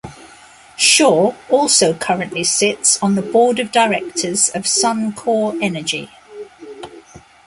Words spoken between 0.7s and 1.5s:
Shaw